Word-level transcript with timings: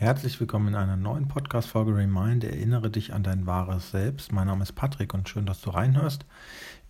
Herzlich 0.00 0.38
willkommen 0.38 0.68
in 0.68 0.74
einer 0.76 0.96
neuen 0.96 1.26
Podcast-Folge 1.26 1.96
Remind. 1.96 2.44
Erinnere 2.44 2.88
dich 2.88 3.14
an 3.14 3.24
dein 3.24 3.46
wahres 3.46 3.90
Selbst. 3.90 4.30
Mein 4.30 4.46
Name 4.46 4.62
ist 4.62 4.76
Patrick 4.76 5.12
und 5.12 5.28
schön, 5.28 5.44
dass 5.44 5.60
du 5.60 5.70
reinhörst. 5.70 6.24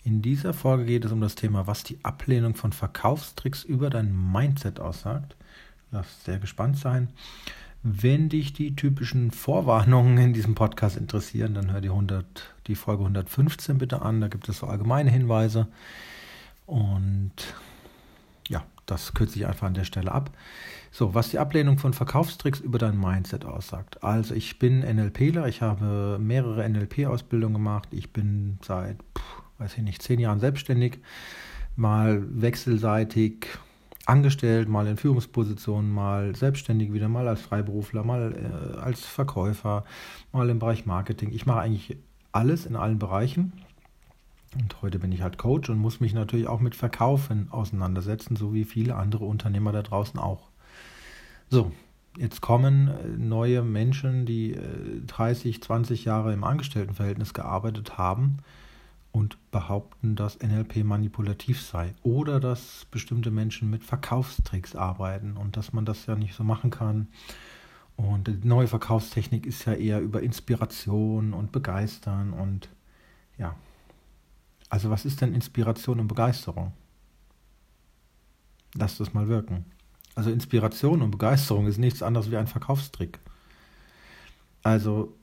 In 0.04 0.20
dieser 0.20 0.52
Folge 0.52 0.84
geht 0.84 1.06
es 1.06 1.12
um 1.12 1.22
das 1.22 1.34
Thema, 1.34 1.66
was 1.66 1.84
die 1.84 1.98
Ablehnung 2.02 2.54
von 2.54 2.70
Verkaufstricks 2.70 3.64
über 3.64 3.88
dein 3.88 4.14
Mindset 4.30 4.78
aussagt. 4.78 5.36
Darfst 5.90 6.26
sehr 6.26 6.38
gespannt 6.38 6.76
sein. 6.76 7.08
Wenn 7.82 8.28
dich 8.28 8.52
die 8.52 8.76
typischen 8.76 9.30
Vorwarnungen 9.30 10.18
in 10.18 10.34
diesem 10.34 10.54
Podcast 10.54 10.98
interessieren, 10.98 11.54
dann 11.54 11.72
hör 11.72 11.80
die, 11.80 11.88
100, 11.88 12.26
die 12.66 12.74
Folge 12.74 13.04
115 13.04 13.78
bitte 13.78 14.02
an. 14.02 14.20
Da 14.20 14.28
gibt 14.28 14.50
es 14.50 14.58
so 14.58 14.66
allgemeine 14.66 15.10
Hinweise. 15.10 15.66
Und 16.66 17.32
das 18.90 19.14
kürze 19.14 19.38
ich 19.38 19.46
einfach 19.46 19.66
an 19.66 19.74
der 19.74 19.84
Stelle 19.84 20.12
ab. 20.12 20.30
So, 20.90 21.14
was 21.14 21.28
die 21.28 21.38
Ablehnung 21.38 21.78
von 21.78 21.92
Verkaufstricks 21.92 22.60
über 22.60 22.78
dein 22.78 22.98
Mindset 22.98 23.44
aussagt. 23.44 24.02
Also 24.02 24.34
ich 24.34 24.58
bin 24.58 24.80
NLPler, 24.80 25.46
ich 25.46 25.60
habe 25.60 26.18
mehrere 26.18 26.68
NLP-Ausbildungen 26.68 27.54
gemacht. 27.54 27.88
Ich 27.92 28.12
bin 28.12 28.58
seit, 28.62 28.96
weiß 29.58 29.76
ich 29.76 29.82
nicht, 29.82 30.02
zehn 30.02 30.18
Jahren 30.18 30.40
selbstständig, 30.40 30.98
mal 31.76 32.24
wechselseitig 32.30 33.46
angestellt, 34.06 34.70
mal 34.70 34.86
in 34.86 34.96
Führungspositionen, 34.96 35.90
mal 35.90 36.34
selbstständig 36.34 36.94
wieder, 36.94 37.10
mal 37.10 37.28
als 37.28 37.42
Freiberufler, 37.42 38.02
mal 38.04 38.32
äh, 38.32 38.78
als 38.78 39.04
Verkäufer, 39.04 39.84
mal 40.32 40.48
im 40.48 40.58
Bereich 40.58 40.86
Marketing. 40.86 41.30
Ich 41.32 41.44
mache 41.44 41.60
eigentlich 41.60 41.98
alles 42.32 42.64
in 42.64 42.74
allen 42.74 42.98
Bereichen. 42.98 43.52
Und 44.54 44.80
heute 44.82 44.98
bin 44.98 45.12
ich 45.12 45.22
halt 45.22 45.38
Coach 45.38 45.68
und 45.68 45.78
muss 45.78 46.00
mich 46.00 46.14
natürlich 46.14 46.46
auch 46.46 46.60
mit 46.60 46.74
Verkaufen 46.74 47.48
auseinandersetzen, 47.50 48.36
so 48.36 48.54
wie 48.54 48.64
viele 48.64 48.96
andere 48.96 49.24
Unternehmer 49.24 49.72
da 49.72 49.82
draußen 49.82 50.18
auch. 50.18 50.48
So, 51.50 51.72
jetzt 52.16 52.40
kommen 52.40 52.88
äh, 52.88 53.08
neue 53.16 53.62
Menschen, 53.62 54.26
die 54.26 54.56
30, 55.06 55.56
äh, 55.56 55.60
20 55.60 56.04
Jahre 56.04 56.32
im 56.32 56.44
Angestelltenverhältnis 56.44 57.34
gearbeitet 57.34 57.98
haben 57.98 58.38
und 59.12 59.38
behaupten, 59.50 60.16
dass 60.16 60.38
NLP 60.40 60.84
manipulativ 60.84 61.62
sei 61.62 61.94
oder 62.02 62.40
dass 62.40 62.86
bestimmte 62.90 63.30
Menschen 63.30 63.70
mit 63.70 63.84
Verkaufstricks 63.84 64.76
arbeiten 64.76 65.36
und 65.36 65.56
dass 65.56 65.72
man 65.72 65.84
das 65.84 66.06
ja 66.06 66.14
nicht 66.14 66.34
so 66.34 66.44
machen 66.44 66.70
kann. 66.70 67.08
Und 67.96 68.28
die 68.28 68.46
neue 68.46 68.68
Verkaufstechnik 68.68 69.44
ist 69.44 69.64
ja 69.64 69.72
eher 69.72 70.00
über 70.00 70.22
Inspiration 70.22 71.32
und 71.32 71.50
Begeistern 71.52 72.32
und 72.32 72.68
ja. 73.38 73.56
Also 74.68 74.90
was 74.90 75.04
ist 75.04 75.20
denn 75.20 75.34
Inspiration 75.34 76.00
und 76.00 76.08
Begeisterung? 76.08 76.72
Lass 78.74 78.98
das 78.98 79.14
mal 79.14 79.28
wirken. 79.28 79.64
Also 80.14 80.30
Inspiration 80.30 81.02
und 81.02 81.10
Begeisterung 81.10 81.66
ist 81.66 81.78
nichts 81.78 82.02
anderes 82.02 82.30
wie 82.30 82.36
ein 82.36 82.46
Verkaufstrick. 82.46 83.18
Also 84.62 85.16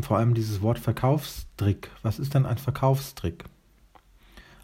vor 0.00 0.18
allem 0.18 0.34
dieses 0.34 0.60
Wort 0.60 0.78
Verkaufstrick. 0.78 1.90
Was 2.02 2.18
ist 2.18 2.34
denn 2.34 2.46
ein 2.46 2.58
Verkaufstrick? 2.58 3.44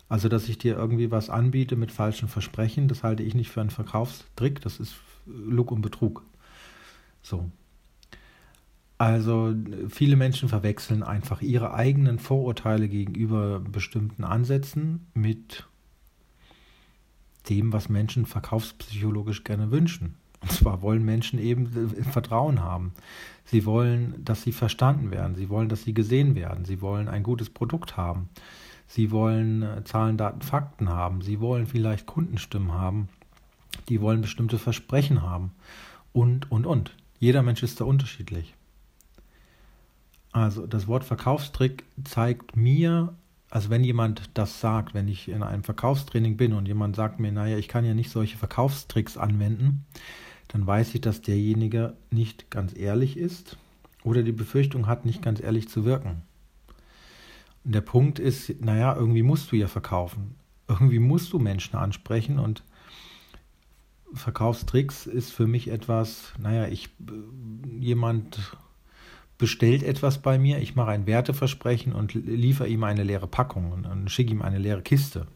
Also, 0.08 0.28
dass 0.28 0.48
ich 0.48 0.58
dir 0.58 0.76
irgendwie 0.76 1.12
was 1.12 1.30
anbiete 1.30 1.76
mit 1.76 1.92
falschen 1.92 2.26
Versprechen, 2.26 2.88
das 2.88 3.04
halte 3.04 3.22
ich 3.22 3.34
nicht 3.34 3.50
für 3.50 3.60
einen 3.60 3.70
Verkaufstrick, 3.70 4.60
das 4.60 4.80
ist 4.80 4.96
Lug 5.24 5.70
und 5.70 5.82
Betrug. 5.82 6.24
So. 7.22 7.48
Also, 9.00 9.54
viele 9.88 10.14
Menschen 10.14 10.50
verwechseln 10.50 11.02
einfach 11.02 11.40
ihre 11.40 11.72
eigenen 11.72 12.18
Vorurteile 12.18 12.86
gegenüber 12.86 13.58
bestimmten 13.58 14.24
Ansätzen 14.24 15.06
mit 15.14 15.66
dem, 17.48 17.72
was 17.72 17.88
Menschen 17.88 18.26
verkaufspsychologisch 18.26 19.42
gerne 19.42 19.70
wünschen. 19.70 20.16
Und 20.42 20.52
zwar 20.52 20.82
wollen 20.82 21.02
Menschen 21.02 21.38
eben 21.38 21.88
Vertrauen 22.12 22.60
haben. 22.60 22.92
Sie 23.46 23.64
wollen, 23.64 24.22
dass 24.22 24.42
sie 24.42 24.52
verstanden 24.52 25.10
werden. 25.10 25.34
Sie 25.34 25.48
wollen, 25.48 25.70
dass 25.70 25.84
sie 25.84 25.94
gesehen 25.94 26.34
werden. 26.34 26.66
Sie 26.66 26.82
wollen 26.82 27.08
ein 27.08 27.22
gutes 27.22 27.48
Produkt 27.48 27.96
haben. 27.96 28.28
Sie 28.86 29.10
wollen 29.10 29.62
äh, 29.62 29.82
Zahlen, 29.84 30.18
Daten, 30.18 30.42
Fakten 30.42 30.90
haben. 30.90 31.22
Sie 31.22 31.40
wollen 31.40 31.66
vielleicht 31.66 32.04
Kundenstimmen 32.04 32.74
haben. 32.74 33.08
Die 33.88 34.02
wollen 34.02 34.20
bestimmte 34.20 34.58
Versprechen 34.58 35.22
haben. 35.22 35.52
Und, 36.12 36.52
und, 36.52 36.66
und. 36.66 36.94
Jeder 37.18 37.42
Mensch 37.42 37.62
ist 37.62 37.80
da 37.80 37.86
unterschiedlich. 37.86 38.54
Also 40.32 40.66
das 40.66 40.86
Wort 40.86 41.04
Verkaufstrick 41.04 41.84
zeigt 42.04 42.56
mir 42.56 43.14
also 43.50 43.68
wenn 43.68 43.82
jemand 43.82 44.30
das 44.34 44.60
sagt, 44.60 44.94
wenn 44.94 45.08
ich 45.08 45.28
in 45.28 45.42
einem 45.42 45.64
Verkaufstraining 45.64 46.36
bin 46.36 46.52
und 46.52 46.66
jemand 46.66 46.94
sagt 46.94 47.18
mir, 47.18 47.32
naja, 47.32 47.58
ich 47.58 47.66
kann 47.66 47.84
ja 47.84 47.94
nicht 47.94 48.10
solche 48.10 48.38
Verkaufstricks 48.38 49.16
anwenden, 49.16 49.84
dann 50.48 50.66
weiß 50.66 50.94
ich, 50.94 51.00
dass 51.00 51.20
derjenige 51.20 51.94
nicht 52.10 52.50
ganz 52.50 52.76
ehrlich 52.76 53.16
ist 53.16 53.56
oder 54.04 54.22
die 54.22 54.32
Befürchtung 54.32 54.86
hat, 54.86 55.04
nicht 55.04 55.20
ganz 55.20 55.40
ehrlich 55.40 55.68
zu 55.68 55.84
wirken. 55.84 56.22
Und 57.64 57.74
der 57.74 57.80
Punkt 57.80 58.18
ist, 58.20 58.60
naja, 58.60 58.94
irgendwie 58.96 59.22
musst 59.22 59.50
du 59.50 59.56
ja 59.56 59.66
verkaufen. 59.66 60.36
Irgendwie 60.68 61.00
musst 61.00 61.32
du 61.32 61.40
Menschen 61.40 61.76
ansprechen 61.76 62.38
und 62.38 62.62
Verkaufstricks 64.12 65.06
ist 65.06 65.32
für 65.32 65.46
mich 65.46 65.68
etwas, 65.68 66.32
naja, 66.38 66.68
ich, 66.68 66.90
jemand 67.78 68.56
bestellt 69.40 69.82
etwas 69.82 70.18
bei 70.18 70.38
mir, 70.38 70.58
ich 70.58 70.76
mache 70.76 70.90
ein 70.90 71.06
Werteversprechen 71.06 71.92
und 71.92 72.14
liefere 72.14 72.68
ihm 72.68 72.84
eine 72.84 73.02
leere 73.02 73.26
Packung 73.26 73.72
und, 73.72 74.10
schicke 74.10 74.32
ihm 74.32 74.42
eine 74.42 74.58
leere 74.58 74.82
Kiste. 74.82 75.26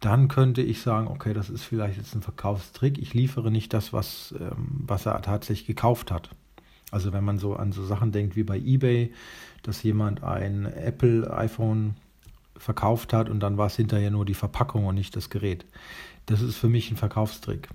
Dann 0.00 0.26
könnte 0.26 0.62
ich 0.62 0.82
sagen, 0.82 1.06
okay, 1.06 1.32
das 1.32 1.48
ist 1.48 1.62
vielleicht 1.62 1.96
jetzt 1.96 2.14
ein 2.14 2.22
Verkaufstrick. 2.22 2.98
Ich 2.98 3.14
liefere 3.14 3.52
nicht 3.52 3.72
das, 3.72 3.92
was, 3.92 4.34
ähm, 4.38 4.82
was 4.86 5.06
er 5.06 5.22
tatsächlich 5.22 5.66
gekauft 5.66 6.10
hat. 6.10 6.30
Also 6.90 7.12
wenn 7.12 7.22
man 7.22 7.38
so 7.38 7.54
an 7.54 7.70
so 7.70 7.84
Sachen 7.84 8.10
denkt 8.10 8.34
wie 8.34 8.42
bei 8.42 8.58
eBay, 8.58 9.12
dass 9.62 9.82
jemand 9.84 10.24
ein 10.24 10.66
Apple 10.66 11.32
iPhone 11.32 11.94
verkauft 12.56 13.12
hat 13.12 13.30
und 13.30 13.40
dann 13.40 13.58
war 13.58 13.68
es 13.68 13.76
hinterher 13.76 14.10
nur 14.10 14.24
die 14.24 14.34
Verpackung 14.34 14.86
und 14.86 14.96
nicht 14.96 15.14
das 15.14 15.30
Gerät. 15.30 15.64
Das 16.26 16.42
ist 16.42 16.56
für 16.56 16.68
mich 16.68 16.90
ein 16.90 16.96
Verkaufstrick. 16.96 17.68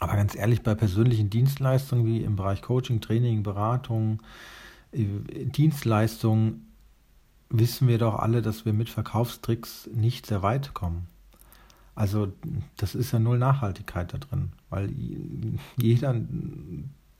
Aber 0.00 0.16
ganz 0.16 0.34
ehrlich, 0.34 0.62
bei 0.62 0.74
persönlichen 0.74 1.30
Dienstleistungen 1.30 2.06
wie 2.06 2.22
im 2.22 2.34
Bereich 2.34 2.62
Coaching, 2.62 3.00
Training, 3.00 3.42
Beratung, 3.42 4.22
äh, 4.92 5.04
Dienstleistungen 5.44 6.66
wissen 7.50 7.86
wir 7.86 7.98
doch 7.98 8.16
alle, 8.16 8.42
dass 8.42 8.64
wir 8.64 8.72
mit 8.72 8.88
Verkaufstricks 8.88 9.88
nicht 9.94 10.26
sehr 10.26 10.42
weit 10.42 10.72
kommen. 10.72 11.06
Also 11.94 12.32
das 12.76 12.94
ist 12.94 13.12
ja 13.12 13.18
null 13.18 13.38
Nachhaltigkeit 13.38 14.14
da 14.14 14.18
drin, 14.18 14.52
weil 14.70 14.90
jeder 15.76 16.14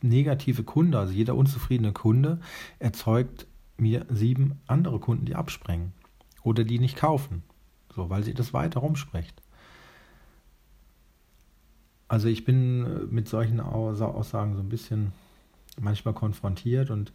negative 0.01 0.63
Kunde, 0.63 0.99
also 0.99 1.13
jeder 1.13 1.35
unzufriedene 1.35 1.93
Kunde 1.93 2.41
erzeugt 2.79 3.47
mir 3.77 4.07
sieben 4.09 4.59
andere 4.67 4.99
Kunden, 5.01 5.27
die 5.27 5.35
abspringen 5.35 5.93
oder 6.43 6.65
die 6.65 6.79
nicht 6.79 6.97
kaufen, 6.97 7.43
so 7.95 8.09
weil 8.09 8.23
sie 8.23 8.33
das 8.33 8.55
weiter 8.55 8.81
rumspricht. 8.81 9.43
Also 12.11 12.27
ich 12.27 12.45
bin 12.45 12.85
äh, 12.85 12.89
mit 13.09 13.29
solchen 13.29 13.61
Aussagen 13.61 14.57
so 14.57 14.61
ein 14.61 14.69
bisschen 14.69 15.13
manchmal 15.81 16.13
konfrontiert 16.13 16.91
und 16.91 17.13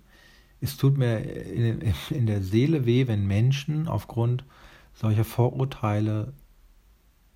es 0.61 0.77
tut 0.77 0.97
mir 0.97 1.17
in, 1.17 1.93
in 2.09 2.25
der 2.25 2.41
Seele 2.41 2.85
weh, 2.85 3.05
wenn 3.05 3.27
Menschen 3.27 3.89
aufgrund 3.89 4.45
solcher 4.93 5.25
Vorurteile 5.25 6.31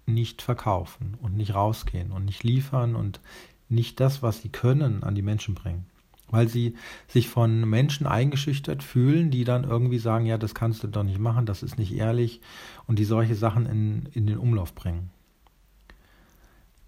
nicht 0.06 0.42
verkaufen 0.42 1.18
und 1.22 1.36
nicht 1.36 1.54
rausgehen 1.54 2.14
und 2.14 2.24
nicht 2.24 2.46
liefern 2.46 2.96
und 2.96 3.20
nicht 3.68 4.00
das, 4.00 4.24
was 4.24 4.42
sie 4.42 4.50
können, 4.50 5.04
an 5.04 5.14
die 5.14 5.22
Menschen 5.22 5.54
bringen. 5.54 5.86
Weil 6.30 6.48
sie 6.48 6.78
sich 7.10 7.28
von 7.28 7.70
Menschen 7.70 8.08
eingeschüchtert 8.08 8.84
fühlen, 8.84 9.32
die 9.32 9.44
dann 9.44 9.66
irgendwie 9.66 10.00
sagen, 10.00 10.26
ja, 10.26 10.38
das 10.38 10.56
kannst 10.56 10.82
du 10.84 10.88
doch 10.88 11.04
nicht 11.04 11.20
machen, 11.20 11.46
das 11.46 11.62
ist 11.62 11.78
nicht 11.78 11.94
ehrlich 11.94 12.40
und 12.88 13.00
die 13.00 13.06
solche 13.06 13.36
Sachen 13.36 13.66
in, 13.66 14.06
in 14.14 14.28
den 14.28 14.38
Umlauf 14.38 14.74
bringen 14.74 15.10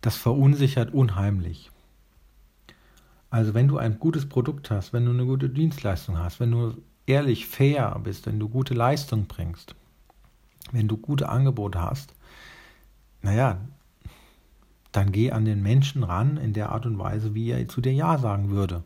das 0.02 0.18
verunsichert 0.18 0.94
unheimlich. 0.94 1.72
Also 3.30 3.54
wenn 3.54 3.68
du 3.68 3.78
ein 3.78 4.00
gutes 4.00 4.28
Produkt 4.28 4.70
hast, 4.72 4.92
wenn 4.92 5.06
du 5.06 5.12
eine 5.12 5.26
gute 5.26 5.50
Dienstleistung 5.50 6.18
hast, 6.18 6.40
wenn 6.40 6.52
du 6.52 6.76
ehrlich, 7.06 7.48
fair 7.48 7.98
bist, 8.04 8.26
wenn 8.26 8.40
du 8.40 8.50
gute 8.50 8.74
Leistung 8.74 9.26
bringst, 9.26 9.76
wenn 10.72 10.88
du 10.88 10.98
gute 10.98 11.30
Angebote 11.30 11.82
hast, 11.82 12.14
naja, 13.22 13.58
dann 14.92 15.12
geh 15.12 15.32
an 15.32 15.46
den 15.46 15.62
Menschen 15.62 16.04
ran 16.04 16.38
in 16.38 16.54
der 16.54 16.72
Art 16.72 16.86
und 16.86 17.00
Weise, 17.00 17.34
wie 17.34 17.52
er 17.52 17.68
zu 17.68 17.80
dir 17.80 17.94
Ja 17.94 18.18
sagen 18.18 18.50
würde. 18.50 18.84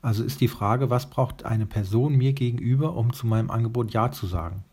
Also 0.00 0.24
ist 0.24 0.40
die 0.40 0.48
Frage, 0.48 0.90
was 0.90 1.08
braucht 1.08 1.44
eine 1.44 1.66
Person 1.66 2.16
mir 2.16 2.32
gegenüber, 2.32 2.96
um 2.96 3.12
zu 3.12 3.28
meinem 3.28 3.50
Angebot 3.50 3.92
Ja 3.92 4.10
zu 4.10 4.26
sagen? 4.26 4.64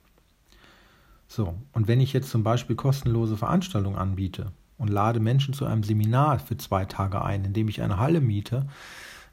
So, 1.27 1.53
und 1.73 1.87
wenn 1.87 2.01
ich 2.01 2.13
jetzt 2.13 2.31
zum 2.31 2.41
Beispiel 2.41 2.75
kostenlose 2.75 3.37
Veranstaltungen 3.37 3.97
anbiete, 3.97 4.51
und 4.79 4.87
lade 4.87 5.19
Menschen 5.19 5.53
zu 5.53 5.65
einem 5.65 5.83
Seminar 5.83 6.39
für 6.39 6.57
zwei 6.57 6.85
Tage 6.85 7.21
ein, 7.23 7.45
indem 7.45 7.67
ich 7.67 7.83
eine 7.83 7.99
Halle 7.99 8.21
miete, 8.21 8.67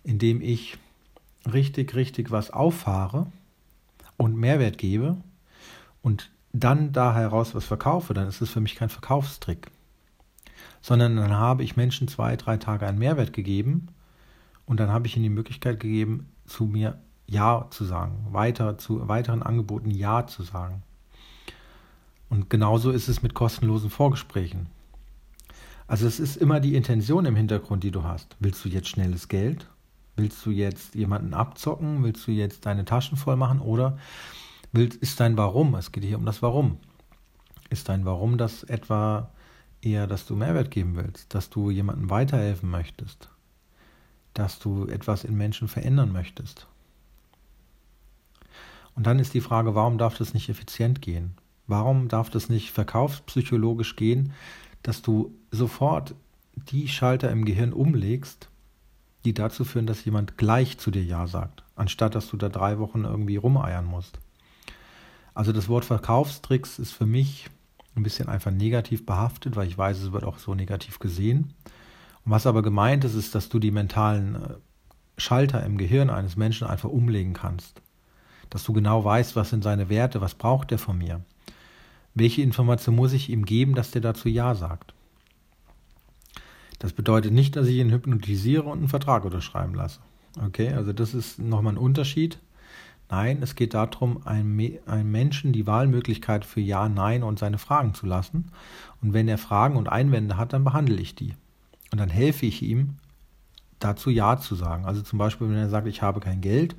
indem 0.05 0.43
ich 0.43 0.77
richtig, 1.51 1.95
richtig 1.95 2.31
was 2.31 2.51
auffahre 2.51 3.29
und 4.19 4.37
Mehrwert 4.37 4.77
gebe 4.77 5.17
und 6.03 6.31
dann 6.53 6.93
da 6.93 7.15
heraus 7.15 7.55
was 7.55 7.65
verkaufe, 7.65 8.13
dann 8.13 8.29
ist 8.29 8.41
es 8.41 8.51
für 8.51 8.61
mich 8.61 8.75
kein 8.75 8.89
Verkaufstrick. 8.89 9.71
Sondern 10.81 11.17
dann 11.17 11.35
habe 11.35 11.65
ich 11.65 11.77
Menschen 11.77 12.09
zwei, 12.09 12.37
drei 12.37 12.57
Tage 12.57 12.87
einen 12.87 12.99
Mehrwert 12.99 13.33
gegeben 13.33 13.89
Und 14.67 14.81
dann 14.81 14.91
habe 14.91 15.07
ich 15.07 15.17
ihm 15.17 15.23
die 15.23 15.29
Möglichkeit 15.29 15.81
gegeben, 15.81 16.29
zu 16.45 16.65
mir 16.65 16.99
Ja 17.27 17.67
zu 17.71 17.85
sagen, 17.85 18.27
weiter 18.31 18.79
zu 18.79 19.09
weiteren 19.09 19.43
Angeboten 19.43 19.91
Ja 19.91 20.27
zu 20.27 20.43
sagen. 20.43 20.83
Und 22.29 22.51
genauso 22.51 22.91
ist 22.91 23.09
es 23.09 23.23
mit 23.23 23.35
kostenlosen 23.35 23.91
Vorgesprächen. 23.91 24.67
Also 25.89 26.07
es 26.07 26.19
ist 26.19 26.37
immer 26.37 26.61
die 26.61 26.75
Intention 26.75 27.27
im 27.27 27.37
Hintergrund, 27.37 27.85
die 27.85 27.91
du 27.91 28.03
hast. 28.03 28.37
Willst 28.41 28.65
du 28.65 28.69
jetzt 28.69 28.89
schnelles 28.89 29.29
Geld? 29.29 29.69
Willst 30.17 30.45
du 30.45 30.51
jetzt 30.51 30.95
jemanden 30.95 31.35
abzocken? 31.35 32.03
Willst 32.03 32.27
du 32.27 32.33
jetzt 32.33 32.67
deine 32.67 32.85
Taschen 32.85 33.17
voll 33.17 33.37
machen? 33.37 33.61
Oder 33.61 33.99
willst, 34.73 35.01
ist 35.01 35.21
dein 35.21 35.37
Warum? 35.37 35.75
Es 35.75 35.93
geht 35.93 36.05
hier 36.05 36.19
um 36.19 36.27
das 36.27 36.43
Warum. 36.43 36.79
Ist 37.71 37.89
dein 37.89 38.05
Warum 38.05 38.39
das 38.39 38.65
etwa 38.65 39.31
eher, 39.83 40.07
dass 40.07 40.27
du 40.27 40.35
Mehrwert 40.35 40.71
geben 40.71 40.97
willst, 40.97 41.35
dass 41.35 41.51
du 41.51 41.71
jemandem 41.71 42.11
weiterhelfen 42.11 42.71
möchtest, 42.71 43.29
dass 44.35 44.59
du 44.59 44.87
etwas 44.87 45.25
in 45.25 45.37
Menschen 45.37 45.69
verändern 45.69 46.13
möchtest? 46.13 46.67
Und 48.95 49.07
dann 49.07 49.19
ist 49.19 49.35
die 49.35 49.41
Frage, 49.41 49.75
warum 49.75 49.99
darf 49.99 50.17
das 50.17 50.35
nicht 50.35 50.49
effizient 50.49 51.03
gehen? 51.03 51.35
Warum 51.67 52.09
darf 52.09 52.31
das 52.31 52.49
nicht 52.49 52.71
verkaufspsychologisch 52.71 53.97
gehen, 53.97 54.33
dass 54.87 55.03
du 55.03 55.35
sofort 55.51 56.15
die 56.55 56.87
Schalter 56.87 57.29
im 57.33 57.45
Gehirn 57.45 57.73
umlegst, 57.73 58.49
die 59.25 59.35
dazu 59.35 59.65
führen, 59.65 59.89
dass 59.89 60.05
jemand 60.05 60.39
gleich 60.39 60.79
zu 60.79 60.93
dir 60.93 61.03
Ja 61.03 61.27
sagt, 61.27 61.65
anstatt 61.75 62.15
dass 62.15 62.29
du 62.29 62.37
da 62.37 62.49
drei 62.49 62.79
Wochen 62.79 63.03
irgendwie 63.05 63.35
rumeiern 63.35 63.85
musst. 63.85 64.21
Also 65.35 65.53
das 65.53 65.69
Wort 65.69 65.85
Verkaufstricks 65.85 66.79
ist 66.79 66.93
für 66.93 67.05
mich 67.05 67.51
ein 67.97 68.05
bisschen 68.05 68.29
einfach 68.29 68.53
negativ 68.53 69.05
behaftet, 69.05 69.57
weil 69.57 69.67
ich 69.67 69.77
weiß, 69.77 69.99
es 69.99 70.13
wird 70.13 70.23
auch 70.23 70.39
so 70.39 70.55
negativ 70.55 71.01
gesehen. 71.01 71.53
Und 72.25 72.31
was 72.31 72.47
aber 72.47 72.63
gemeint 72.63 73.05
ist, 73.05 73.17
ist, 73.17 73.35
dass 73.35 73.49
du 73.49 73.59
die 73.59 73.73
mentalen 73.73 74.37
äh, 74.37 74.55
Schalter 75.17 75.65
im 75.65 75.79
Gehirn 75.79 76.11
eines 76.11 76.37
Menschen 76.37 76.69
einfach 76.69 76.91
umlegen 76.91 77.33
kannst. 77.33 77.83
Dass 78.51 78.63
du 78.63 78.73
genau 78.73 79.05
weißt, 79.05 79.35
was 79.35 79.51
sind 79.51 79.65
seine 79.65 79.89
Werte, 79.89 80.21
was 80.21 80.37
braucht 80.37 80.71
er 80.71 80.79
von 80.79 80.97
mir. 80.97 81.23
Welche 82.17 82.41
Information 82.41 82.97
muss 82.97 83.13
ich 83.13 83.29
ihm 83.29 83.45
geben, 83.45 83.75
dass 83.75 83.91
der 83.91 84.01
dazu 84.01 84.31
Ja 84.31 84.55
sagt? 84.55 84.95
Das 86.79 86.95
bedeutet 86.95 87.33
nicht, 87.33 87.57
dass 87.57 87.67
ich 87.67 87.77
ihn 87.77 87.93
hypnotisiere 87.93 88.63
und 88.63 88.79
einen 88.79 88.89
Vertrag 88.89 89.27
unterschreiben 89.27 89.75
lasse. 89.75 90.01
Okay, 90.43 90.73
also 90.73 90.95
das 90.95 91.13
ist 91.13 91.39
nochmal 91.39 91.75
ein 91.75 91.79
Unterschied. 91.79 92.39
Nein, 93.11 93.43
es 93.43 93.55
geht 93.55 93.75
darum, 93.75 94.27
einem, 94.27 94.79
einem 94.87 95.13
Menschen 95.13 95.53
die 95.53 95.67
Wahlmöglichkeit 95.67 96.47
für 96.47 96.63
Ja, 96.63 96.89
Nein 96.89 97.23
und 97.23 97.39
seine 97.39 97.59
Fragen 97.59 97.93
zu 97.93 98.07
lassen. 98.07 98.51
Und 99.03 99.13
wenn 99.13 99.29
er 99.29 99.37
Fragen 99.37 99.77
und 99.77 99.91
Einwände 99.91 100.39
hat, 100.39 100.55
dann 100.55 100.65
behandle 100.65 100.97
ich 100.97 101.15
die. 101.15 101.35
Und 101.93 102.01
dann 102.01 102.09
helfe 102.09 102.47
ich 102.47 102.63
ihm, 102.63 102.97
dazu 103.79 104.11
Ja 104.11 104.39
zu 104.39 104.55
sagen. 104.55 104.85
Also 104.85 105.03
zum 105.03 105.19
Beispiel, 105.19 105.49
wenn 105.49 105.57
er 105.57 105.69
sagt, 105.69 105.87
ich 105.87 106.03
habe 106.03 106.21
kein 106.21 106.41
Geld 106.41 106.77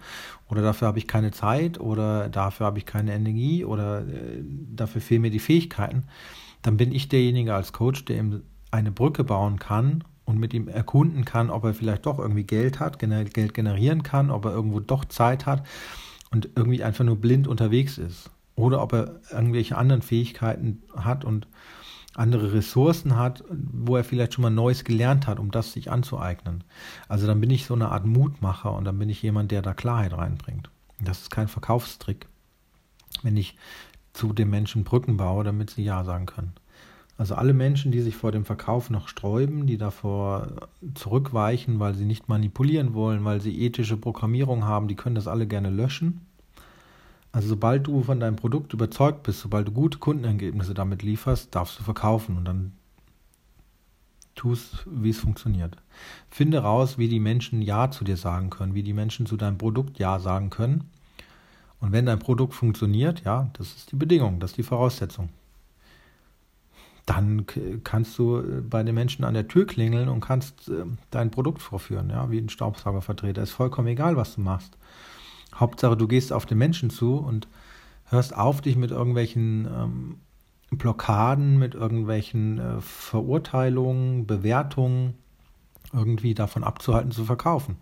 oder 0.49 0.61
dafür 0.61 0.87
habe 0.87 0.99
ich 0.99 1.07
keine 1.07 1.31
Zeit 1.31 1.79
oder 1.79 2.29
dafür 2.29 2.65
habe 2.65 2.79
ich 2.79 2.85
keine 2.85 3.13
Energie 3.13 3.65
oder 3.65 4.01
äh, 4.01 4.43
dafür 4.75 5.01
fehlen 5.01 5.21
mir 5.21 5.31
die 5.31 5.39
Fähigkeiten, 5.39 6.03
dann 6.61 6.77
bin 6.77 6.91
ich 6.91 7.09
derjenige 7.09 7.53
als 7.53 7.73
Coach, 7.73 8.05
der 8.05 8.17
ihm 8.17 8.41
eine 8.71 8.91
Brücke 8.91 9.23
bauen 9.23 9.59
kann 9.59 10.03
und 10.25 10.39
mit 10.39 10.53
ihm 10.53 10.67
erkunden 10.67 11.23
kann, 11.23 11.49
ob 11.49 11.63
er 11.63 11.73
vielleicht 11.73 12.05
doch 12.05 12.19
irgendwie 12.19 12.43
Geld 12.43 12.79
hat, 12.79 12.99
Geld 12.99 13.53
generieren 13.53 14.03
kann, 14.03 14.29
ob 14.29 14.45
er 14.45 14.51
irgendwo 14.51 14.79
doch 14.79 15.05
Zeit 15.05 15.45
hat 15.45 15.65
und 16.31 16.49
irgendwie 16.55 16.83
einfach 16.83 17.05
nur 17.05 17.15
blind 17.15 17.47
unterwegs 17.47 17.97
ist. 17.97 18.29
Oder 18.55 18.81
ob 18.81 18.93
er 18.93 19.21
irgendwelche 19.31 19.77
anderen 19.77 20.01
Fähigkeiten 20.01 20.81
hat 20.95 21.23
und 21.23 21.47
andere 22.15 22.53
Ressourcen 22.53 23.15
hat, 23.15 23.43
wo 23.49 23.95
er 23.95 24.03
vielleicht 24.03 24.33
schon 24.33 24.41
mal 24.41 24.49
Neues 24.49 24.83
gelernt 24.83 25.27
hat, 25.27 25.39
um 25.39 25.51
das 25.51 25.73
sich 25.73 25.91
anzueignen. 25.91 26.63
Also 27.07 27.27
dann 27.27 27.39
bin 27.39 27.49
ich 27.49 27.65
so 27.65 27.75
eine 27.75 27.89
Art 27.89 28.05
Mutmacher 28.05 28.73
und 28.73 28.85
dann 28.85 28.97
bin 28.97 29.09
ich 29.09 29.21
jemand, 29.21 29.51
der 29.51 29.61
da 29.61 29.73
Klarheit 29.73 30.13
reinbringt. 30.13 30.69
Das 30.99 31.21
ist 31.21 31.31
kein 31.31 31.47
Verkaufstrick, 31.47 32.27
wenn 33.21 33.37
ich 33.37 33.55
zu 34.13 34.33
den 34.33 34.49
Menschen 34.49 34.83
Brücken 34.83 35.17
baue, 35.17 35.43
damit 35.43 35.69
sie 35.69 35.83
Ja 35.83 36.03
sagen 36.03 36.25
können. 36.25 36.53
Also 37.19 37.35
alle 37.35 37.53
Menschen, 37.53 37.91
die 37.91 38.01
sich 38.01 38.15
vor 38.15 38.31
dem 38.31 38.45
Verkauf 38.45 38.89
noch 38.89 39.07
sträuben, 39.07 39.65
die 39.65 39.77
davor 39.77 40.69
zurückweichen, 40.93 41.79
weil 41.79 41.95
sie 41.95 42.05
nicht 42.05 42.29
manipulieren 42.29 42.93
wollen, 42.93 43.25
weil 43.25 43.41
sie 43.41 43.59
ethische 43.59 43.97
Programmierung 43.97 44.65
haben, 44.65 44.87
die 44.87 44.95
können 44.95 45.15
das 45.15 45.27
alle 45.27 45.47
gerne 45.47 45.69
löschen 45.69 46.26
also 47.37 47.49
sobald 47.49 47.85
du 47.85 48.01
von 48.01 48.19
deinem 48.19 48.35
Produkt 48.35 48.73
überzeugt 48.73 49.21
bist, 49.21 49.41
sobald 49.41 49.67
du 49.67 49.71
gute 49.71 49.99
Kundenergebnisse 49.99 50.73
damit 50.73 51.03
lieferst, 51.03 51.53
darfst 51.53 51.77
du 51.77 51.83
verkaufen 51.83 52.35
und 52.35 52.45
dann 52.45 52.71
tust, 54.33 54.87
wie 54.87 55.11
es 55.11 55.19
funktioniert. 55.19 55.77
Finde 56.31 56.57
raus, 56.57 56.97
wie 56.97 57.07
die 57.07 57.19
Menschen 57.19 57.61
Ja 57.61 57.91
zu 57.91 58.03
dir 58.03 58.17
sagen 58.17 58.49
können, 58.49 58.73
wie 58.73 58.81
die 58.81 58.93
Menschen 58.93 59.27
zu 59.27 59.37
deinem 59.37 59.59
Produkt 59.59 59.99
Ja 59.99 60.17
sagen 60.17 60.49
können. 60.49 60.89
Und 61.79 61.91
wenn 61.91 62.07
dein 62.07 62.17
Produkt 62.17 62.55
funktioniert, 62.55 63.23
ja, 63.23 63.51
das 63.53 63.67
ist 63.67 63.91
die 63.91 63.97
Bedingung, 63.97 64.39
das 64.39 64.49
ist 64.53 64.57
die 64.57 64.63
Voraussetzung. 64.63 65.29
Dann 67.05 67.45
kannst 67.83 68.17
du 68.17 68.39
äh, 68.39 68.61
bei 68.61 68.81
den 68.81 68.95
Menschen 68.95 69.23
an 69.23 69.35
der 69.35 69.47
Tür 69.47 69.67
klingeln 69.67 70.09
und 70.09 70.21
kannst 70.21 70.69
äh, 70.69 70.85
dein 71.11 71.29
Produkt 71.29 71.61
vorführen, 71.61 72.09
ja, 72.09 72.31
wie 72.31 72.39
ein 72.39 72.49
Staubsaugervertreter. 72.49 73.43
Ist 73.43 73.51
vollkommen 73.51 73.89
egal, 73.89 74.15
was 74.17 74.33
du 74.33 74.41
machst. 74.41 74.75
Hauptsache, 75.59 75.97
du 75.97 76.07
gehst 76.07 76.31
auf 76.31 76.45
den 76.45 76.57
Menschen 76.57 76.89
zu 76.89 77.17
und 77.17 77.47
hörst 78.05 78.35
auf, 78.35 78.61
dich 78.61 78.75
mit 78.75 78.91
irgendwelchen 78.91 79.65
ähm, 79.65 80.15
Blockaden, 80.71 81.57
mit 81.57 81.75
irgendwelchen 81.75 82.59
äh, 82.59 82.81
Verurteilungen, 82.81 84.27
Bewertungen 84.27 85.15
irgendwie 85.93 86.33
davon 86.33 86.63
abzuhalten 86.63 87.11
zu 87.11 87.25
verkaufen. 87.25 87.77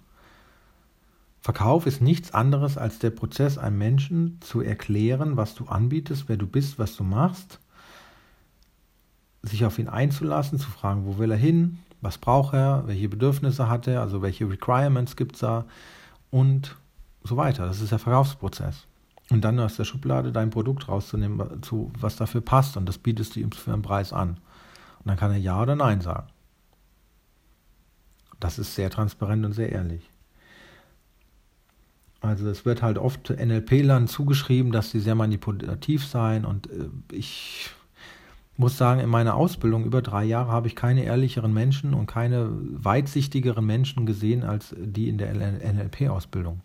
Verkauf 1.42 1.86
ist 1.86 2.02
nichts 2.02 2.34
anderes 2.34 2.78
als 2.78 2.98
der 3.00 3.12
Prozess, 3.12 3.58
einem 3.58 3.78
Menschen 3.78 4.40
zu 4.42 4.62
erklären, 4.62 5.38
was 5.38 5.54
du 5.54 5.66
anbietest, 5.66 6.28
wer 6.28 6.38
du 6.38 6.48
bist, 6.48 6.80
was 6.80 6.96
du 6.96 7.04
machst, 7.04 7.60
sich 9.44 9.64
auf 9.64 9.78
ihn 9.78 9.88
einzulassen, 9.88 10.58
zu 10.58 10.70
fragen, 10.70 11.06
wo 11.06 11.20
will 11.20 11.30
er 11.30 11.38
hin, 11.38 11.80
was 12.02 12.18
braucht 12.18 12.56
er, 12.56 12.88
welche 12.88 13.10
Bedürfnisse 13.10 13.70
hat 13.70 13.88
er, 13.88 14.02
also 14.02 14.22
welche 14.22 14.50
Requirements 14.50 15.16
gibt 15.16 15.36
es 15.36 15.42
da 15.42 15.66
und 16.32 16.76
so 17.26 17.38
weiter. 17.38 17.66
Das 17.66 17.82
ist 17.82 17.92
der 17.92 18.00
Verkaufsprozess. 18.00 18.86
Und 19.32 19.42
dann 19.42 19.60
aus 19.60 19.76
der 19.76 19.86
Schublade 19.86 20.32
dein 20.32 20.52
Produkt 20.52 20.88
rauszunehmen, 20.88 21.64
zu, 21.64 21.92
was 22.00 22.16
dafür 22.16 22.42
passt. 22.42 22.78
Und 22.78 22.88
das 22.88 22.98
bietest 22.98 23.36
du 23.36 23.40
ihm 23.40 23.52
für 23.52 23.74
einen 23.74 23.82
Preis 23.82 24.14
an. 24.14 24.38
Und 25.00 25.08
dann 25.08 25.18
kann 25.18 25.32
er 25.32 25.38
Ja 25.38 25.62
oder 25.62 25.76
Nein 25.76 26.02
sagen. 26.02 26.28
Das 28.40 28.60
ist 28.60 28.76
sehr 28.76 28.90
transparent 28.90 29.46
und 29.46 29.54
sehr 29.54 29.72
ehrlich. 29.72 30.10
Also 32.22 32.50
es 32.50 32.66
wird 32.66 32.82
halt 32.82 32.98
oft 32.98 33.30
NLP-Lern 33.30 34.08
zugeschrieben, 34.08 34.72
dass 34.72 34.92
sie 34.92 35.00
sehr 35.00 35.16
manipulativ 35.16 36.06
seien. 36.06 36.46
Und 36.46 36.68
äh, 36.68 36.90
ich 37.12 37.70
muss 38.58 38.78
sagen, 38.78 39.00
in 39.00 39.10
meiner 39.10 39.36
Ausbildung 39.36 39.86
über 39.86 40.02
drei 40.02 40.24
Jahre 40.24 40.52
habe 40.52 40.68
ich 40.68 40.76
keine 40.76 41.04
ehrlicheren 41.04 41.54
Menschen 41.54 41.94
und 41.94 42.08
keine 42.08 42.50
weitsichtigeren 42.52 43.66
Menschen 43.66 44.06
gesehen 44.06 44.44
als 44.44 44.76
die 44.78 45.10
in 45.10 45.18
der 45.18 45.34
NLP-Ausbildung. 45.34 46.62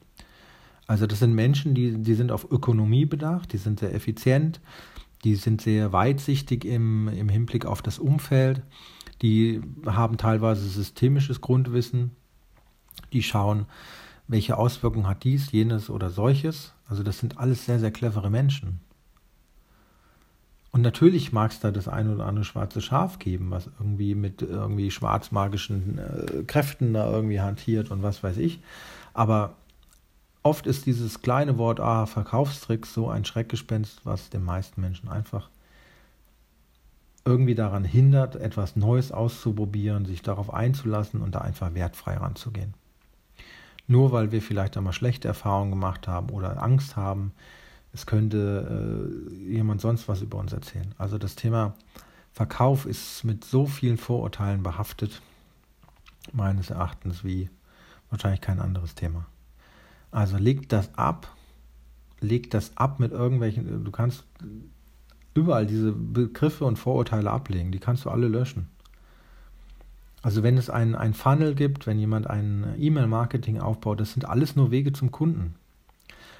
Also 0.91 1.07
das 1.07 1.21
sind 1.21 1.35
Menschen, 1.35 1.73
die, 1.73 2.03
die 2.03 2.15
sind 2.15 2.33
auf 2.33 2.51
Ökonomie 2.51 3.07
bedacht, 3.07 3.53
die 3.53 3.59
sind 3.59 3.79
sehr 3.79 3.95
effizient, 3.95 4.61
die 5.23 5.37
sind 5.37 5.61
sehr 5.61 5.93
weitsichtig 5.93 6.65
im, 6.65 7.07
im 7.07 7.29
Hinblick 7.29 7.65
auf 7.65 7.81
das 7.81 8.01
Umfeld, 8.01 8.61
die 9.23 9.61
haben 9.87 10.17
teilweise 10.17 10.69
systemisches 10.69 11.41
Grundwissen, 11.41 12.11
die 13.13 13.23
schauen, 13.23 13.67
welche 14.27 14.57
Auswirkungen 14.57 15.07
hat 15.07 15.23
dies, 15.23 15.53
jenes 15.53 15.91
oder 15.91 16.11
solches. 16.11 16.75
Also 16.89 17.05
das 17.05 17.21
sind 17.21 17.39
alles 17.39 17.67
sehr, 17.67 17.79
sehr 17.79 17.93
clevere 17.93 18.29
Menschen. 18.29 18.81
Und 20.73 20.83
natürlich 20.83 21.31
mag 21.31 21.53
es 21.53 21.61
da 21.61 21.71
das 21.71 21.87
ein 21.87 22.13
oder 22.13 22.27
andere 22.27 22.45
schwarze 22.45 22.81
Schaf 22.81 23.21
geben, 23.21 23.53
was 23.53 23.71
irgendwie 23.79 24.17
mit 24.17 24.43
irgendwie 24.43 24.91
schwarzmagischen 24.91 25.99
äh, 25.99 26.43
Kräften 26.49 26.95
da 26.95 27.09
irgendwie 27.09 27.41
hantiert 27.41 27.93
und 27.93 28.03
was 28.03 28.25
weiß 28.25 28.39
ich. 28.39 28.59
Aber 29.15 29.55
Oft 30.43 30.67
ist 30.67 30.87
dieses 30.87 31.21
kleine 31.21 31.59
Wort 31.59 31.81
ah, 31.81 32.07
Verkaufstrick 32.07 32.87
so 32.87 33.09
ein 33.09 33.25
Schreckgespenst, 33.25 34.01
was 34.05 34.31
den 34.31 34.43
meisten 34.43 34.81
Menschen 34.81 35.09
einfach 35.09 35.51
irgendwie 37.25 37.55
daran 37.55 37.85
hindert, 37.85 38.37
etwas 38.37 38.77
Neues 38.77 39.13
auszuprobieren, 39.13 40.07
sich 40.07 40.23
darauf 40.23 40.53
einzulassen 40.53 41.21
und 41.21 41.35
da 41.35 41.41
einfach 41.41 41.75
wertfrei 41.75 42.17
ranzugehen. 42.17 42.75
Nur 43.87 44.13
weil 44.13 44.33
wir 44.33 44.41
vielleicht 44.41 44.77
einmal 44.77 44.93
schlechte 44.93 45.29
Erfahrungen 45.29 45.73
gemacht 45.73 46.09
haben 46.09 46.31
oder 46.31 46.63
Angst 46.63 46.97
haben, 46.97 47.33
es 47.93 48.07
könnte 48.07 49.11
äh, 49.31 49.53
jemand 49.53 49.81
sonst 49.81 50.09
was 50.09 50.23
über 50.23 50.39
uns 50.39 50.53
erzählen. 50.53 50.95
Also 50.97 51.19
das 51.19 51.35
Thema 51.35 51.75
Verkauf 52.33 52.87
ist 52.87 53.25
mit 53.25 53.45
so 53.45 53.67
vielen 53.67 53.99
Vorurteilen 53.99 54.63
behaftet, 54.63 55.21
meines 56.33 56.71
Erachtens, 56.71 57.25
wie 57.25 57.51
wahrscheinlich 58.09 58.41
kein 58.41 58.61
anderes 58.61 58.95
Thema. 58.95 59.27
Also 60.11 60.37
leg 60.37 60.69
das 60.69 60.95
ab, 60.97 61.35
leg 62.21 62.51
das 62.51 62.77
ab 62.77 63.01
mit 63.01 63.13
irgendwelchen, 63.13 63.85
du 63.85 63.91
kannst 63.91 64.25
überall 65.35 65.67
diese 65.67 65.93
Begriffe 65.93 66.65
und 66.65 66.79
Vorurteile 66.79 67.31
ablegen, 67.31 67.73
die 67.73 67.79
kannst 67.79 68.05
du 68.05 68.11
alle 68.11 68.29
löschen. 68.29 68.69
Also 70.23 70.43
wenn 70.43 70.59
es 70.59 70.69
ein, 70.69 70.95
ein 70.95 71.15
Funnel 71.15 71.55
gibt, 71.55 71.87
wenn 71.87 71.99
jemand 71.99 72.29
ein 72.29 72.75
E-Mail-Marketing 72.79 73.61
aufbaut, 73.61 74.01
das 74.01 74.13
sind 74.13 74.27
alles 74.27 74.55
nur 74.55 74.71
Wege 74.71 74.93
zum 74.93 75.11
Kunden. 75.11 75.55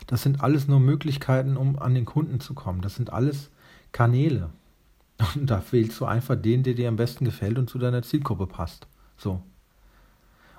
Das 0.07 0.23
sind 0.23 0.43
alles 0.43 0.69
nur 0.69 0.81
Möglichkeiten, 0.81 1.57
um 1.57 1.79
an 1.79 1.95
den 1.95 2.05
Kunden 2.05 2.41
zu 2.41 2.53
kommen. 2.55 2.83
Das 2.83 2.97
sind 2.97 3.13
alles 3.13 3.51
Kanäle. 3.93 4.51
Und 5.35 5.49
da 5.49 5.63
wählst 5.71 5.99
du 6.01 6.05
einfach 6.05 6.37
den, 6.37 6.63
der 6.63 6.75
dir 6.75 6.89
am 6.89 6.97
besten 6.97 7.25
gefällt 7.25 7.59
und 7.59 7.69
zu 7.69 7.79
deiner 7.79 8.03
Zielgruppe 8.03 8.47
passt. 8.47 8.87
So. 9.19 9.43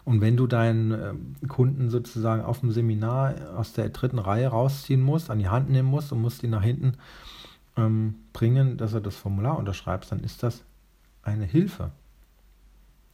Und 0.04 0.22
wenn 0.22 0.38
du 0.38 0.48
deinen 0.48 0.92
ähm, 0.92 1.36
Kunden 1.48 1.90
sozusagen 1.90 2.44
auf 2.44 2.62
dem 2.62 2.72
Seminar 2.72 3.36
aus 3.56 3.74
der 3.74 3.90
dritten 3.90 4.20
Reihe 4.20 4.48
rausziehen 4.48 5.02
musst, 5.02 5.30
an 5.30 5.40
die 5.40 5.50
Hand 5.50 5.70
nehmen 5.70 5.90
musst 5.90 6.12
und 6.12 6.22
musst 6.22 6.44
ihn 6.44 6.50
nach 6.50 6.64
hinten 6.64 6.94
ähm, 7.78 8.16
bringen, 8.34 8.78
dass 8.78 8.94
er 8.94 9.02
das 9.02 9.16
Formular 9.16 9.58
unterschreibt, 9.58 10.12
dann 10.12 10.20
ist 10.22 10.44
das 10.44 10.64
eine 11.24 11.46
Hilfe. 11.46 11.92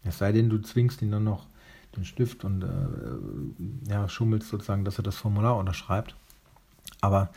Es 0.03 0.17
sei 0.17 0.31
denn, 0.31 0.49
du 0.49 0.59
zwingst 0.59 1.01
ihn 1.01 1.11
dann 1.11 1.25
noch 1.25 1.47
den 1.95 2.05
Stift 2.05 2.45
und 2.45 2.63
äh, 2.63 3.89
ja, 3.89 4.07
schummelst 4.07 4.49
sozusagen, 4.49 4.85
dass 4.85 4.99
er 4.99 5.03
das 5.03 5.17
Formular 5.17 5.57
unterschreibt. 5.57 6.15
Aber 7.01 7.29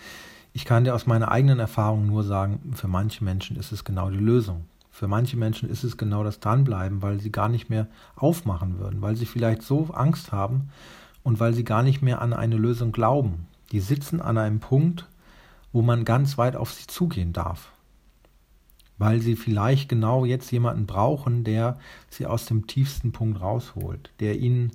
ich 0.52 0.64
kann 0.64 0.84
dir 0.84 0.94
aus 0.94 1.06
meiner 1.06 1.30
eigenen 1.30 1.58
Erfahrung 1.58 2.06
nur 2.06 2.22
sagen, 2.22 2.72
für 2.74 2.88
manche 2.88 3.24
Menschen 3.24 3.56
ist 3.56 3.72
es 3.72 3.84
genau 3.84 4.10
die 4.10 4.18
Lösung. 4.18 4.66
Für 4.90 5.08
manche 5.08 5.36
Menschen 5.36 5.70
ist 5.70 5.84
es 5.84 5.96
genau 5.96 6.24
das 6.24 6.40
Dranbleiben, 6.40 7.02
weil 7.02 7.20
sie 7.20 7.32
gar 7.32 7.48
nicht 7.48 7.70
mehr 7.70 7.86
aufmachen 8.16 8.78
würden, 8.78 9.02
weil 9.02 9.16
sie 9.16 9.26
vielleicht 9.26 9.62
so 9.62 9.86
Angst 9.92 10.32
haben 10.32 10.70
und 11.22 11.40
weil 11.40 11.54
sie 11.54 11.64
gar 11.64 11.82
nicht 11.82 12.02
mehr 12.02 12.20
an 12.20 12.32
eine 12.32 12.56
Lösung 12.56 12.92
glauben. 12.92 13.46
Die 13.72 13.80
sitzen 13.80 14.20
an 14.20 14.36
einem 14.36 14.60
Punkt, 14.60 15.06
wo 15.72 15.82
man 15.82 16.04
ganz 16.04 16.38
weit 16.38 16.56
auf 16.56 16.72
sie 16.72 16.86
zugehen 16.86 17.32
darf 17.32 17.72
weil 19.00 19.20
sie 19.22 19.34
vielleicht 19.34 19.88
genau 19.88 20.26
jetzt 20.26 20.52
jemanden 20.52 20.84
brauchen, 20.84 21.42
der 21.42 21.78
sie 22.10 22.26
aus 22.26 22.44
dem 22.44 22.66
tiefsten 22.66 23.12
Punkt 23.12 23.40
rausholt, 23.40 24.10
der 24.20 24.38
ihnen 24.38 24.72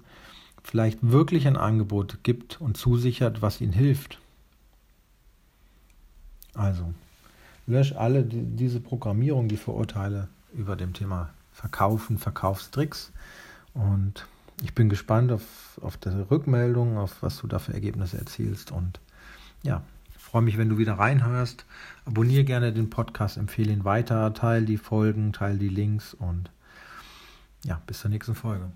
vielleicht 0.63 0.97
wirklich 1.03 1.45
ein 1.45 1.57
Angebot 1.57 2.23
gibt 2.23 2.59
und 2.59 2.75
zusichert, 2.75 3.43
was 3.43 3.61
ihnen 3.61 3.71
hilft. 3.71 4.19
Also, 6.55 6.91
lösch 7.67 7.93
alle 7.93 8.23
die, 8.23 8.43
diese 8.43 8.79
Programmierung, 8.79 9.47
die 9.47 9.57
Vorurteile 9.57 10.27
über 10.53 10.75
dem 10.75 10.93
Thema 10.93 11.29
Verkaufen, 11.51 12.17
Verkaufstricks 12.17 13.11
und 13.73 14.27
ich 14.63 14.73
bin 14.73 14.89
gespannt 14.89 15.31
auf, 15.31 15.79
auf 15.81 15.97
die 15.97 16.09
Rückmeldung, 16.09 16.97
auf 16.97 17.21
was 17.21 17.37
du 17.37 17.47
da 17.47 17.59
für 17.59 17.73
Ergebnisse 17.73 18.17
erzielst 18.17 18.71
und 18.71 18.99
ja, 19.63 19.83
freue 20.17 20.41
mich, 20.41 20.57
wenn 20.57 20.69
du 20.69 20.77
wieder 20.77 20.93
reinhörst. 20.93 21.65
Abonniere 22.05 22.43
gerne 22.43 22.73
den 22.73 22.89
Podcast, 22.89 23.37
empfehle 23.37 23.71
ihn 23.71 23.85
weiter, 23.85 24.33
teile 24.33 24.65
die 24.65 24.77
Folgen, 24.77 25.33
teile 25.33 25.57
die 25.57 25.69
Links 25.69 26.13
und 26.13 26.51
ja, 27.63 27.81
bis 27.87 28.01
zur 28.01 28.11
nächsten 28.11 28.35
Folge. 28.35 28.69